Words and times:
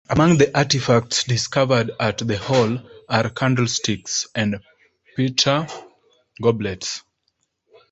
Among 0.09 0.39
the 0.39 0.47
artefacts 0.47 1.27
discovered 1.27 1.91
at 1.99 2.17
the 2.17 2.35
hall 2.35 2.79
are 3.07 3.29
candlesticks 3.29 4.25
and 4.33 4.59
pewter 5.15 5.67
goblets. 6.41 7.03